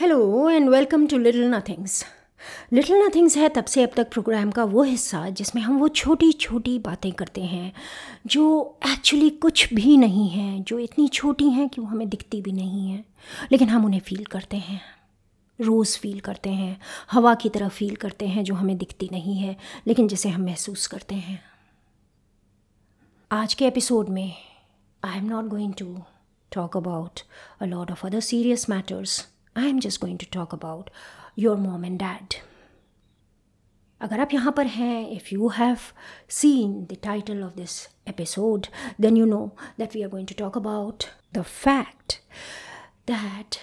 Hello 0.00 0.50
and 0.50 0.68
welcome 0.68 1.06
to 1.06 1.18
little 1.18 1.44
nothings 1.44 2.04
little 2.72 2.96
nothings 2.96 3.36
है 3.36 3.48
तब 3.48 3.64
से 3.64 3.82
अब 3.82 3.90
तक 3.96 4.10
प्रोग्राम 4.10 4.50
का 4.50 4.64
वो 4.64 4.82
हिस्सा 4.82 5.28
जिसमें 5.30 5.62
हम 5.62 5.78
वो 5.78 5.88
छोटी 5.88 6.32
छोटी 6.32 6.78
बातें 6.78 7.12
करते 7.12 7.40
हैं, 7.40 7.72
जो 8.26 8.78
एक्चुअली 8.92 9.30
कुछ 9.30 9.74
भी 9.74 9.96
नहीं 9.96 10.28
हैं, 10.28 10.62
जो 10.62 10.78
इतनी 10.78 11.08
छोटी 11.08 11.50
हैं 11.50 11.68
कि 11.68 11.80
वो 11.80 11.86
हमें 11.86 12.08
दिखती 12.08 12.40
भी 12.42 12.52
नहीं 12.52 12.90
हैं, 12.90 13.04
लेकिन 13.52 13.68
हम 13.68 13.84
उन्हें 13.84 14.00
फ़ील 14.00 14.24
करते 14.24 14.56
हैं। 14.56 14.80
रोज़ 15.60 15.98
फील 15.98 16.20
करते 16.20 16.50
हैं, 16.50 16.80
हवा 17.10 17.34
की 17.34 17.48
तरह 17.48 17.68
फील 17.68 17.96
करते 17.96 18.26
हैं 18.26 18.44
जो 18.44 18.54
हमें 18.54 18.78
दिखती 18.78 19.08
नहीं 19.12 19.36
है, 19.36 19.56
लेकिन 19.86 20.08
जिसे 20.08 20.28
हम 20.28 20.42
महसूस 20.42 20.86
करते 20.86 21.14
हैं। 21.14 21.42
आज 23.30 23.54
के 23.54 23.66
एपिसोड 23.66 24.08
में 24.08 24.32
I 25.04 25.18
am 25.18 25.24
not 25.24 25.44
going 25.44 25.74
to 25.74 26.02
talk 26.52 26.76
about 26.76 27.20
a 27.60 27.64
lot 27.64 27.90
of 27.90 28.06
other 28.06 28.20
serious 28.20 28.70
matters 28.70 29.26
I 29.57 29.69
am 29.69 29.79
just 29.79 30.01
going 30.01 30.19
to 30.19 30.25
talk 30.33 30.53
about 30.53 30.89
your 31.39 31.57
mom 31.57 31.85
and 31.85 31.99
dad 31.99 32.35
अगर 34.01 34.19
आप 34.19 34.33
यहाँ 34.33 34.51
पर 34.57 34.67
हैं 34.67 35.09
if 35.09 35.33
you 35.33 35.47
have 35.57 35.77
seen 36.39 36.81
the 36.91 36.97
title 37.03 37.43
of 37.43 37.55
this 37.55 37.81
episode 38.07 38.67
then 39.01 39.17
you 39.17 39.25
know 39.25 39.45
that 39.79 39.95
we 39.95 40.03
are 40.03 40.09
going 40.09 40.27
to 40.27 40.35
talk 40.39 40.57
about 40.57 41.03
the 41.33 41.41
fact 41.41 42.19
that 43.07 43.57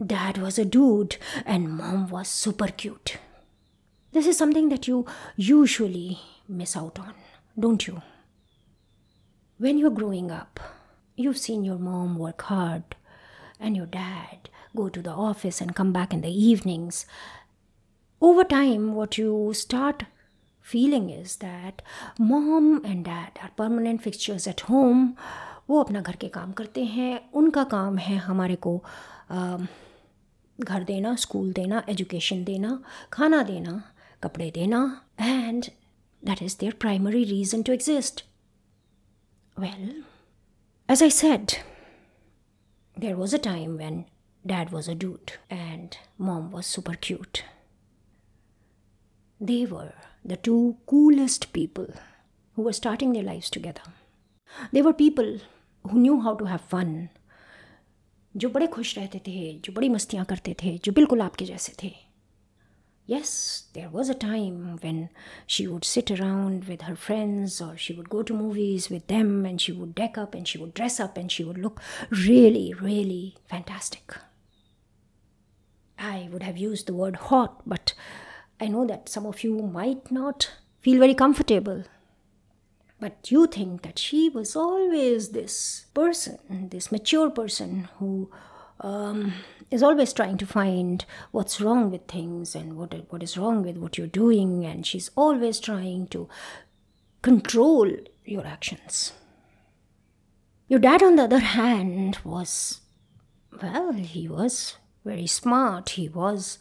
dad 0.00 0.38
was 0.38 0.58
a 0.58 0.64
dude 0.64 1.16
and 1.46 1.70
mom 1.70 2.08
was 2.08 2.28
super 2.28 2.68
cute. 2.68 3.18
This 4.12 4.26
is 4.26 4.36
something 4.36 4.68
that 4.68 4.88
you 4.88 5.06
usually 5.36 6.18
miss 6.48 6.76
out 6.76 6.98
on, 6.98 7.14
don't 7.56 7.86
you? 7.86 8.02
When 9.60 9.78
you're 9.78 9.90
growing 9.90 10.30
up, 10.30 10.60
you've 11.18 11.38
seen 11.38 11.64
your 11.64 11.78
mom 11.78 12.18
work 12.18 12.42
hard 12.42 12.96
and 13.60 13.76
your 13.76 13.86
dad 13.86 14.50
go 14.76 14.88
to 14.88 15.02
the 15.02 15.10
office 15.10 15.60
and 15.60 15.74
come 15.74 15.92
back 15.92 16.12
in 16.12 16.20
the 16.22 16.32
evenings. 16.50 17.06
Over 18.22 18.44
time, 18.44 18.94
what 18.94 19.18
you 19.18 19.52
start 19.54 20.04
feeling 20.66 21.10
is 21.10 21.36
that 21.36 21.82
mom 22.18 22.84
and 22.84 23.04
dad 23.04 23.38
are 23.42 23.50
permanent 23.56 24.02
fixtures 24.02 24.46
at 24.46 24.60
home. 24.72 25.16
वो 25.70 25.82
अपना 25.82 26.00
घर 26.00 26.16
के 26.20 26.28
काम 26.28 26.52
करते 26.52 26.84
हैं 26.84 27.30
उनका 27.40 27.64
काम 27.64 27.98
है 27.98 28.16
हमारे 28.18 28.56
को 28.66 28.76
आ, 29.30 29.56
घर 30.58 30.82
देना 30.84 31.14
स्कूल 31.16 31.52
देना 31.52 31.82
एजुकेशन 31.88 32.42
देना 32.44 32.78
खाना 33.12 33.42
देना 33.42 33.82
कपड़े 34.22 34.50
देना 34.54 34.80
and 35.20 35.64
that 36.22 36.42
is 36.42 36.56
there 36.60 36.72
primary 36.80 37.24
reason 37.24 37.62
to 37.62 37.72
exist 37.72 38.24
well 39.56 40.02
as 40.88 41.02
I 41.02 41.10
said 41.10 41.52
there 42.96 43.14
was 43.14 43.34
a 43.34 43.38
time 43.44 43.76
when 43.76 44.04
dad 44.46 44.70
was 44.70 44.90
a 44.90 44.94
dude 44.94 45.30
and 45.52 45.94
mom 46.20 46.48
was 46.50 46.64
super 46.64 46.96
cute 47.02 47.38
they 49.42 49.66
were 49.66 49.92
the 50.24 50.36
two 50.36 50.76
coolest 50.86 51.52
people 51.52 51.86
who 52.56 52.62
were 52.62 52.72
starting 52.72 53.12
their 53.12 53.24
lives 53.24 53.50
together. 53.50 53.82
They 54.72 54.82
were 54.82 54.92
people 54.92 55.38
who 55.84 55.98
knew 55.98 56.20
how 56.20 56.34
to 56.36 56.44
have 56.44 56.68
fun, 56.72 57.08
जो 58.36 58.48
बड़े 58.48 58.66
खुश 58.66 58.96
रहते 58.98 59.20
थे 59.26 59.52
जो 59.64 59.72
बड़ी 59.72 59.88
मस्तियाँ 59.88 60.24
करते 60.24 60.54
थे 60.62 60.76
जो 60.84 60.92
बिल्कुल 60.92 61.22
आपके 61.22 61.44
जैसे 61.44 61.72
थे 61.82 61.92
Yes, 63.08 63.30
there 63.74 63.88
was 63.92 64.08
a 64.08 64.14
time 64.14 64.76
when 64.82 64.98
she 65.54 65.66
would 65.66 65.84
sit 65.84 66.10
around 66.12 66.68
with 66.68 66.82
her 66.82 66.94
friends 66.94 67.60
or 67.60 67.76
she 67.76 67.94
would 67.94 68.08
go 68.08 68.22
to 68.22 68.32
movies 68.32 68.88
with 68.92 69.08
them 69.08 69.44
and 69.44 69.60
she 69.60 69.72
would 69.72 69.94
deck 69.96 70.16
up 70.16 70.36
and 70.36 70.46
she 70.46 70.60
would 70.60 70.72
dress 70.72 71.00
up 71.00 71.18
and 71.22 71.32
she 71.32 71.44
would 71.48 71.58
look 71.58 71.80
really, 72.10 72.72
really 72.74 73.34
fantastic. 73.54 74.14
I 75.97 76.29
would 76.31 76.43
have 76.43 76.57
used 76.57 76.87
the 76.87 76.93
word 76.93 77.15
hot, 77.15 77.61
but 77.65 77.93
I 78.59 78.67
know 78.67 78.85
that 78.87 79.09
some 79.09 79.25
of 79.25 79.43
you 79.43 79.61
might 79.61 80.11
not 80.11 80.51
feel 80.79 80.99
very 80.99 81.15
comfortable. 81.15 81.83
But 82.99 83.29
you 83.29 83.47
think 83.47 83.83
that 83.83 83.99
she 83.99 84.29
was 84.29 84.55
always 84.55 85.29
this 85.29 85.85
person, 85.93 86.69
this 86.71 86.91
mature 86.91 87.29
person 87.29 87.89
who 87.99 88.31
um, 88.79 89.33
is 89.69 89.83
always 89.83 90.13
trying 90.13 90.37
to 90.37 90.45
find 90.45 91.05
what's 91.31 91.61
wrong 91.61 91.91
with 91.91 92.07
things 92.07 92.55
and 92.55 92.75
what, 92.75 92.93
what 93.09 93.21
is 93.21 93.37
wrong 93.37 93.63
with 93.63 93.77
what 93.77 93.97
you're 93.97 94.07
doing, 94.07 94.65
and 94.65 94.85
she's 94.85 95.11
always 95.15 95.59
trying 95.59 96.07
to 96.07 96.27
control 97.21 97.91
your 98.25 98.45
actions. 98.45 99.13
Your 100.67 100.79
dad, 100.79 101.01
on 101.01 101.15
the 101.15 101.23
other 101.23 101.39
hand, 101.39 102.19
was, 102.23 102.81
well, 103.61 103.93
he 103.93 104.27
was 104.27 104.75
very 105.07 105.27
smart. 105.27 105.89
He 105.91 106.07
was 106.07 106.59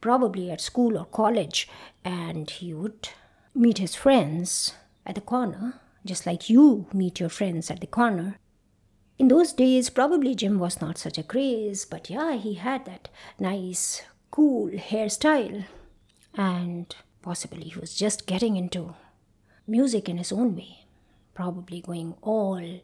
probably 0.00 0.50
at 0.50 0.60
school 0.60 0.96
or 0.96 1.06
college, 1.06 1.68
and 2.04 2.48
he 2.48 2.72
would 2.72 3.08
meet 3.54 3.78
his 3.78 3.94
friends 3.94 4.74
at 5.04 5.14
the 5.16 5.20
corner, 5.20 5.80
just 6.04 6.26
like 6.26 6.48
you 6.48 6.86
meet 6.92 7.18
your 7.18 7.28
friends 7.28 7.70
at 7.70 7.80
the 7.80 7.86
corner. 7.86 8.36
In 9.18 9.28
those 9.28 9.52
days, 9.52 9.90
probably 9.90 10.34
gym 10.34 10.58
was 10.58 10.80
not 10.80 10.96
such 10.96 11.18
a 11.18 11.22
craze, 11.22 11.84
but 11.84 12.08
yeah, 12.08 12.36
he 12.36 12.54
had 12.54 12.86
that 12.86 13.08
nice, 13.38 14.02
cool 14.30 14.70
hairstyle, 14.70 15.64
and 16.34 16.94
possibly 17.22 17.64
he 17.64 17.78
was 17.78 17.94
just 17.94 18.26
getting 18.26 18.56
into 18.56 18.94
music 19.66 20.08
in 20.08 20.16
his 20.16 20.32
own 20.32 20.56
way, 20.56 20.86
probably 21.34 21.80
going 21.82 22.14
all 22.22 22.80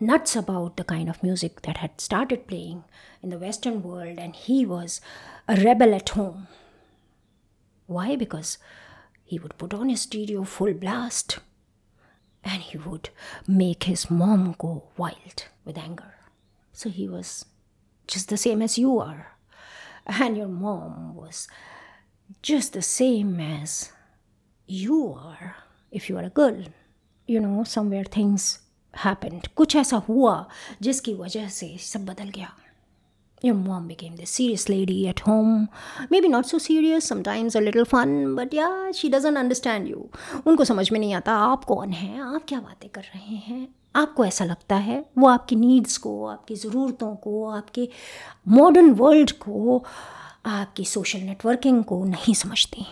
nuts 0.00 0.36
about 0.36 0.76
the 0.76 0.84
kind 0.84 1.08
of 1.08 1.22
music 1.22 1.62
that 1.62 1.78
had 1.78 2.00
started 2.00 2.46
playing 2.46 2.84
in 3.22 3.30
the 3.30 3.38
Western 3.38 3.82
world, 3.82 4.18
and 4.18 4.34
he 4.34 4.64
was 4.64 5.00
a 5.46 5.56
rebel 5.56 5.94
at 5.94 6.08
home. 6.10 6.48
Why? 7.86 8.16
Because 8.16 8.58
he 9.24 9.38
would 9.38 9.58
put 9.58 9.74
on 9.74 9.88
his 9.88 10.02
stereo 10.02 10.44
full 10.44 10.72
blast 10.74 11.38
and 12.44 12.62
he 12.62 12.78
would 12.78 13.10
make 13.46 13.84
his 13.84 14.10
mom 14.10 14.54
go 14.58 14.84
wild 14.96 15.44
with 15.64 15.76
anger. 15.76 16.14
So 16.72 16.88
he 16.88 17.08
was 17.08 17.44
just 18.06 18.28
the 18.28 18.36
same 18.36 18.62
as 18.62 18.78
you 18.78 18.98
are. 18.98 19.36
And 20.06 20.36
your 20.36 20.48
mom 20.48 21.14
was 21.14 21.48
just 22.40 22.72
the 22.72 22.82
same 22.82 23.38
as 23.40 23.92
you 24.66 25.12
are 25.12 25.56
if 25.90 26.08
you 26.08 26.16
are 26.16 26.24
a 26.24 26.30
girl. 26.30 26.64
You 27.26 27.40
know, 27.40 27.64
somewhere 27.64 28.04
things 28.04 28.60
happened. 29.04 29.48
कुछ 29.56 29.76
ऐसा 29.76 29.96
हुआ 30.08 30.34
जिसकी 30.82 31.14
वजह 31.14 31.48
से 31.48 31.76
सब 31.80 32.06
बदल 32.06 32.28
गया. 32.36 32.52
Your 33.42 33.54
mom 33.54 33.86
became 33.86 34.14
this 34.16 34.30
serious 34.30 34.68
lady 34.68 35.06
at 35.08 35.20
home. 35.20 35.68
Maybe 36.10 36.28
not 36.28 36.46
so 36.46 36.58
serious, 36.58 37.04
sometimes 37.04 37.54
a 37.54 37.60
little 37.60 37.84
fun, 37.84 38.34
but 38.34 38.52
yeah, 38.52 38.90
she 38.90 39.10
doesn't 39.10 39.36
understand 39.36 39.90
you. 39.90 40.06
उनको 40.46 40.64
समझ 40.64 40.90
में 40.92 40.98
नहीं 41.00 41.12
आता 41.14 41.34
आप 41.50 41.64
कौन 41.64 41.92
हैं 41.92 42.20
आप 42.20 42.44
क्या 42.48 42.60
बातें 42.60 42.88
कर 42.88 43.02
रहे 43.14 43.36
हैं 43.36 43.66
आपको 43.96 44.24
ऐसा 44.24 44.44
लगता 44.44 44.76
है 44.76 45.04
वो 45.18 45.28
आपकी 45.28 45.56
नीड्स 45.56 45.96
को 45.98 46.12
आपकी 46.26 46.54
ज़रूरतों 46.56 47.14
को 47.16 47.44
आपके 47.50 47.88
मॉडर्न 48.48 48.90
वर्ल्ड 48.94 49.32
को 49.46 49.84
आपकी 50.46 50.84
सोशल 50.84 51.20
नेटवर्किंग 51.20 51.82
को 51.84 52.04
नहीं 52.04 52.34
समझती 52.34 52.86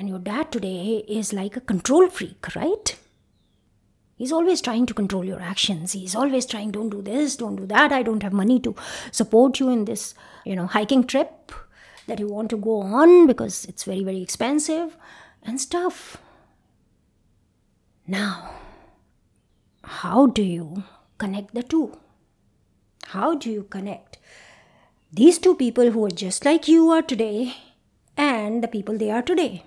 and 0.00 0.08
your 0.08 0.20
dad 0.20 0.50
today 0.52 0.74
is 1.18 1.34
like 1.36 1.56
a 1.58 1.60
control 1.68 2.08
freak 2.08 2.48
right 2.56 2.96
He's 4.20 4.32
always 4.32 4.60
trying 4.60 4.84
to 4.84 4.92
control 4.92 5.24
your 5.24 5.40
actions. 5.40 5.92
He's 5.92 6.14
always 6.14 6.44
trying, 6.44 6.72
don't 6.72 6.90
do 6.90 7.00
this, 7.00 7.36
don't 7.36 7.56
do 7.56 7.64
that. 7.68 7.90
I 7.90 8.02
don't 8.02 8.22
have 8.22 8.34
money 8.34 8.60
to 8.60 8.76
support 9.12 9.58
you 9.58 9.70
in 9.70 9.86
this, 9.86 10.14
you 10.44 10.54
know, 10.54 10.66
hiking 10.66 11.04
trip 11.04 11.50
that 12.06 12.18
you 12.18 12.26
want 12.28 12.50
to 12.50 12.58
go 12.58 12.82
on 12.82 13.26
because 13.26 13.64
it's 13.64 13.84
very, 13.84 14.04
very 14.04 14.20
expensive 14.20 14.94
and 15.42 15.58
stuff. 15.58 16.18
Now, 18.06 18.56
how 19.84 20.26
do 20.26 20.42
you 20.42 20.84
connect 21.16 21.54
the 21.54 21.62
two? 21.62 21.98
How 23.06 23.34
do 23.34 23.50
you 23.50 23.62
connect 23.62 24.18
these 25.10 25.38
two 25.38 25.54
people 25.54 25.92
who 25.92 26.04
are 26.04 26.10
just 26.10 26.44
like 26.44 26.68
you 26.68 26.90
are 26.90 27.00
today 27.00 27.54
and 28.18 28.62
the 28.62 28.68
people 28.68 28.98
they 28.98 29.10
are 29.10 29.22
today? 29.22 29.64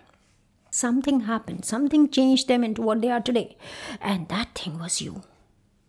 Something 0.76 1.20
happened, 1.22 1.66
something 1.66 2.10
changed 2.10 2.48
them 2.48 2.64
into 2.64 2.82
what 2.82 3.00
they 3.00 3.12
are 3.12 3.22
today. 3.22 3.58
And 4.02 4.28
that 4.30 4.56
thing 4.56 4.80
was 4.80 5.02
you. 5.02 5.22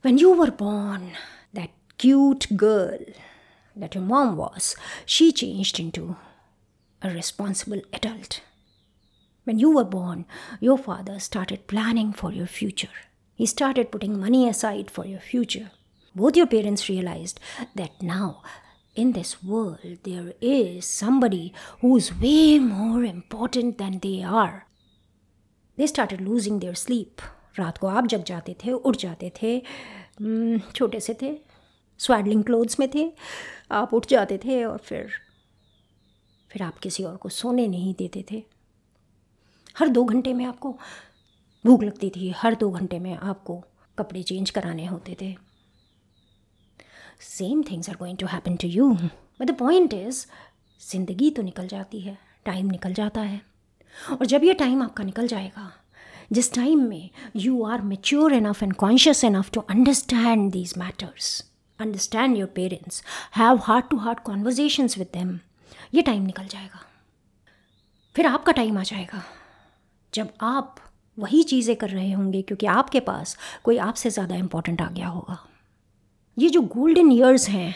When 0.03 0.19
you 0.19 0.35
were 0.35 0.51
born, 0.51 1.13
that 1.55 1.71
cute 1.97 2.55
girl 2.55 2.99
that 3.75 3.95
your 3.95 4.05
mom 4.05 4.37
was, 4.37 4.77
she 5.07 5.33
changed 5.33 5.81
into 5.81 6.17
a 7.01 7.09
responsible 7.09 7.81
adult. 7.95 8.43
When 9.45 9.59
you 9.59 9.71
were 9.75 9.85
born, 9.85 10.27
your 10.61 10.77
father 10.77 11.19
started 11.19 11.67
planning 11.67 12.13
for 12.13 12.31
your 12.31 12.47
future. 12.47 12.93
He 13.35 13.47
started 13.47 13.91
putting 13.91 14.21
money 14.21 14.47
aside 14.47 14.91
for 14.91 15.07
your 15.07 15.21
future. 15.21 15.71
Both 16.15 16.37
your 16.37 16.47
parents 16.47 16.91
realized 16.91 17.41
that 17.75 18.03
now, 18.03 18.43
in 18.95 19.13
this 19.13 19.43
world, 19.43 20.01
there 20.03 20.35
is 20.43 20.85
somebody 20.85 21.55
who's 21.81 22.15
way 22.15 22.59
more 22.59 23.03
important 23.03 23.79
than 23.79 24.01
they 24.01 24.23
are. 24.23 24.67
They 25.79 25.87
started 25.87 26.21
losing 26.21 26.61
their 26.61 26.75
sleep 26.77 27.23
रात 27.59 27.79
को 27.79 27.87
आप 27.87 28.07
जग 28.07 28.23
जाते 28.25 28.57
थे, 28.65 28.73
उठ 28.73 28.97
जाते 28.97 29.33
थे 29.43 29.59
छोटे 30.73 31.01
से 31.01 31.17
थे 31.23 31.37
स्वेडलिंग 32.01 32.45
क्लोथ्स 32.45 32.79
में 32.81 32.89
थे, 32.95 33.11
आप 33.73 33.95
उठ 33.95 34.07
जाते 34.07 34.39
थे 34.39 34.65
और 34.65 34.79
फिर 34.79 35.11
फिर 36.51 36.63
आप 36.63 36.79
किसी 36.79 37.05
और 37.05 37.17
को 37.17 37.29
सोने 37.29 37.67
नहीं 37.69 37.95
देते 37.95 38.25
थे। 38.31 38.43
हर 39.77 39.89
दो 39.89 40.05
घंटे 40.05 40.33
में 40.35 40.45
आपको 40.45 40.73
भूख 41.65 41.83
लगती 41.83 42.11
थी, 42.11 42.31
हर 42.37 42.55
दो 42.55 42.71
घंटे 42.71 42.99
में 42.99 43.15
आपको 43.15 43.63
कपड़े 43.99 44.23
चेंज 44.23 44.51
कराने 44.51 44.87
होते 44.87 45.17
थे। 45.21 45.35
Same 47.23 47.63
things 47.63 47.89
are 47.91 47.97
going 47.97 48.19
to 48.19 48.27
happen 48.27 48.57
to 48.57 48.69
you 48.69 48.93
but 48.93 49.45
the 49.45 49.57
point 49.59 49.95
is 49.95 50.25
ज़िंदगी 50.83 51.31
तो 51.31 51.43
निकल 51.43 51.69
जाती 51.69 52.01
है 52.01 52.17
टाइम 52.47 52.71
निकल 52.71 52.95
जाता 52.95 53.21
है। 53.23 53.41
और 54.11 54.27
जब 54.27 54.45
ये 54.45 54.55
टाइम 54.55 54.83
आपका 54.83 55.05
निकल 55.05 55.27
जाएगा, 55.27 55.71
जिस 56.33 56.53
टाइम 56.55 56.83
में 56.89 57.11
you 57.37 57.65
are 57.65 57.83
mature 57.83 58.33
enough 58.33 58.63
and 58.63 58.73
conscious 58.75 59.25
enough 59.25 59.51
to 59.51 59.61
understand 59.61 60.51
these 60.53 60.75
matters 60.79 61.45
understand 61.79 62.37
your 62.37 62.49
parents 62.55 63.03
have 63.37 63.61
heart 63.65 63.89
to 63.91 63.97
heart 63.97 64.21
conversations 64.21 64.99
with 64.99 65.09
them 65.15 65.39
ये 65.95 66.03
टाइम 66.03 66.23
निकल 66.23 66.47
जाएगा। 66.47 66.85
फिर 68.17 68.27
आपका 68.27 68.53
टाइम 68.53 68.79
आ 68.79 68.83
जाएगा। 68.83 69.23
जब 70.13 70.33
आप 70.43 70.77
वही 71.19 71.43
चीज़ें 71.43 71.75
कर 71.77 71.91
रहे 71.91 72.13
होंगे, 72.13 72.43
क्योंकि 72.43 72.67
आपके 72.67 73.01
पास 73.01 73.37
कोई 73.65 73.77
आपसे 73.79 74.11
ज़्यादा 74.11 74.37
इम्पोर्टेंट 74.37 74.81
आ 74.83 74.89
गया 74.89 75.09
होगा। 75.09 75.39
ये 76.37 76.49
जो 76.49 76.61
गोल्डन 76.63 77.11
ईयर्स 77.13 77.49
हैं 77.49 77.75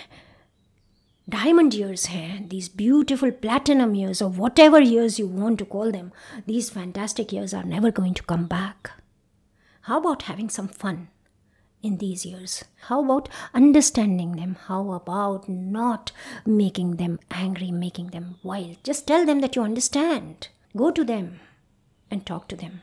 diamond 1.28 1.74
years 1.74 2.06
hair, 2.06 2.40
these 2.46 2.68
beautiful 2.68 3.30
platinum 3.30 3.94
years, 3.94 4.22
or 4.22 4.30
whatever 4.30 4.80
years 4.80 5.18
you 5.18 5.26
want 5.26 5.58
to 5.58 5.64
call 5.64 5.92
them, 5.92 6.12
these 6.46 6.70
fantastic 6.70 7.32
years 7.32 7.52
are 7.52 7.64
never 7.64 7.90
going 7.90 8.14
to 8.14 8.22
come 8.22 8.46
back. 8.46 8.90
How 9.82 9.98
about 9.98 10.22
having 10.22 10.48
some 10.48 10.68
fun 10.68 11.08
in 11.82 11.98
these 11.98 12.24
years? 12.26 12.64
How 12.88 13.04
about 13.04 13.28
understanding 13.54 14.36
them? 14.36 14.56
How 14.66 14.92
about 14.92 15.48
not 15.48 16.12
making 16.44 16.96
them 16.96 17.18
angry, 17.30 17.70
making 17.70 18.08
them 18.08 18.36
wild? 18.42 18.82
Just 18.82 19.06
tell 19.06 19.24
them 19.24 19.40
that 19.40 19.56
you 19.56 19.62
understand. 19.62 20.48
Go 20.76 20.90
to 20.90 21.04
them 21.04 21.40
and 22.10 22.24
talk 22.24 22.48
to 22.48 22.56
them. 22.56 22.82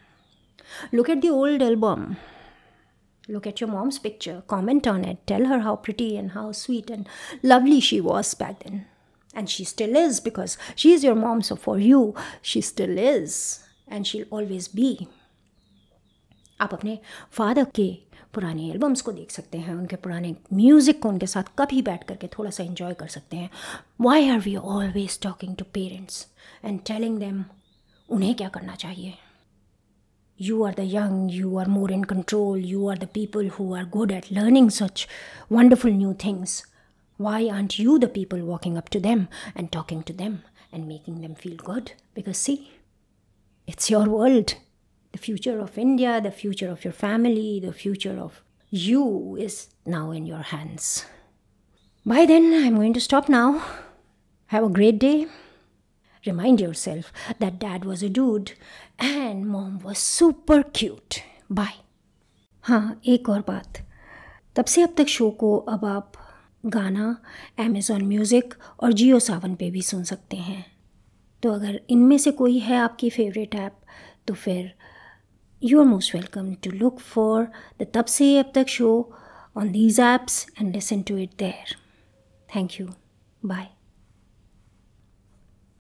Look 0.92 1.10
at 1.10 1.22
the 1.22 1.30
old 1.30 1.62
album 1.62 2.18
Look 3.29 3.47
at 3.47 3.61
your 3.61 3.71
mom's 3.71 3.99
picture. 3.99 4.43
Comment 4.47 4.87
on 4.87 5.05
it. 5.05 5.19
Tell 5.27 5.47
her 5.47 5.61
how 5.61 5.77
pretty 5.77 6.17
and 6.17 6.33
how 6.33 6.51
sweet 6.53 6.91
and 6.91 7.09
lovely 7.43 7.81
she 7.81 8.01
was 8.01 8.35
back 8.35 8.65
then. 8.65 8.87
And 9.35 9.49
she 9.49 9.65
still 9.65 9.95
is 9.95 10.21
because 10.21 10.59
she 10.75 10.93
is 10.93 11.05
your 11.05 11.15
mom. 11.15 11.43
So 11.43 11.57
for 11.57 11.79
you, 11.79 12.15
she 12.43 12.61
still 12.61 12.99
is. 12.99 13.65
And 13.89 14.07
she'll 14.07 14.31
always 14.31 14.69
be. 14.69 15.09
आप 16.61 16.75
अपने 16.75 16.99
father 17.33 17.65
के 17.75 17.89
पुराने 18.35 18.69
albums 18.71 19.01
को 19.03 19.13
देख 19.13 19.31
सकते 19.31 19.59
हैं 19.59 19.75
उनके 19.75 19.97
पुराने 19.97 20.35
म्यूज़िक 20.53 21.01
को 21.03 21.09
उनके 21.09 21.27
साथ 21.27 21.45
कभी 21.59 21.83
बैठ 21.83 22.05
करके 22.09 22.27
थोड़ा 22.39 22.51
सा 22.51 22.63
इन्जॉय 22.65 22.95
कर 23.01 23.07
सकते 23.15 23.37
हैं 23.37 23.51
why 24.01 24.29
are 24.29 24.39
we 24.41 24.55
always 24.57 25.19
talking 25.23 25.57
to 25.57 25.65
parents 25.75 26.27
and 26.65 26.81
telling 26.87 27.19
them 27.19 27.45
उन्हें 28.09 28.35
क्या 28.35 28.49
करना 28.49 28.75
चाहिए 28.75 29.15
You 30.38 30.64
are 30.64 30.74
the 30.74 30.84
young, 30.84 31.30
you 31.30 31.58
are 31.58 31.66
more 31.66 31.90
in 31.90 32.06
control, 32.06 32.58
you 32.58 32.88
are 32.88 32.96
the 32.96 33.08
people 33.08 33.44
who 33.44 33.74
are 33.74 33.86
good 33.86 34.12
at 34.12 34.32
learning 34.32 34.70
such 34.70 35.08
wonderful 35.50 35.92
new 35.92 36.14
things. 36.14 36.66
Why 37.18 37.48
aren't 37.48 37.80
you 37.80 37.98
the 37.98 38.10
people 38.10 38.40
walking 38.44 38.78
up 38.78 38.90
to 38.90 39.00
them 39.00 39.30
and 39.56 39.72
talking 39.72 40.04
to 40.04 40.14
them 40.14 40.44
and 40.72 40.88
making 40.88 41.22
them 41.22 41.36
feel 41.36 41.56
good? 41.56 41.94
Because, 42.14 42.38
see, 42.38 42.72
it's 43.66 43.90
your 43.90 44.06
world. 44.06 44.56
The 45.14 45.18
future 45.18 45.60
of 45.60 45.78
India, 45.78 46.20
the 46.20 46.32
future 46.32 46.70
of 46.70 46.84
your 46.84 46.92
family, 46.92 47.62
the 47.64 47.72
future 47.72 48.20
of 48.20 48.44
you 48.70 49.38
is 49.40 49.70
now 49.86 50.12
in 50.12 50.26
your 50.26 50.42
hands. 50.42 51.06
By 52.06 52.26
then, 52.26 52.54
I'm 52.54 52.76
going 52.76 52.94
to 52.94 53.00
stop 53.00 53.30
now. 53.30 53.64
Have 54.48 54.66
a 54.66 54.70
great 54.70 55.00
day. 55.00 55.28
Remind 56.26 56.60
yourself 56.60 57.12
that 57.40 57.60
dad 57.60 57.86
was 57.86 58.02
a 58.02 58.10
dude 58.10 58.54
and 59.00 59.48
mom 59.48 59.80
was 59.80 60.00
super 60.00 60.64
cute. 60.64 61.22
Bye. 61.50 61.76
हाँ 62.64 63.02
एक 63.06 63.30
और 63.30 63.42
बात। 63.48 63.78
तब 64.56 64.66
से 64.66 64.82
अब 64.82 64.94
तक 64.98 65.08
show 65.08 65.30
को 65.30 65.56
अब 65.58 65.86
आप 65.86 66.14
गाना 66.66 67.16
अमेज़ॉन 67.60 68.02
म्यूज़िक 68.02 68.54
और 68.84 68.94
जियो 68.94 69.20
सावन 69.20 69.56
पे 69.56 69.70
भी 69.72 69.82
सुन 69.82 70.04
सकते 70.04 70.38
हैं। 70.38 70.66
तो 71.44 71.52
अगर 71.52 71.80
इनमें 71.90 72.18
से 72.18 72.32
कोई 72.32 72.58
है 72.60 72.78
आपकी 72.78 73.10
फेवरेट 73.10 73.56
ऐप 73.56 73.78
तो 74.28 74.34
फिर 74.34 74.74
you 75.64 75.80
are 75.80 75.86
most 75.86 76.16
welcome 76.16 76.54
to 76.64 76.72
look 76.72 77.00
for 77.00 77.48
the 77.82 77.88
तब 77.94 78.06
से 78.06 78.38
अब 78.40 78.52
तक 78.56 78.68
show 78.68 78.92
on 79.58 79.72
these 79.72 80.00
apps 80.00 80.46
and 80.62 80.74
listen 80.76 81.02
to 81.02 81.18
it 81.18 81.38
there 81.40 81.76
thank 82.56 82.80
you 82.80 82.88
bye 83.46 83.68